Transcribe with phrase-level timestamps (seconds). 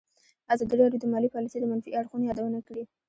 [0.53, 2.83] ازادي راډیو د مالي پالیسي د منفي اړخونو یادونه کړې.